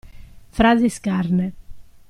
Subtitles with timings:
[0.51, 1.53] Frasi scarne.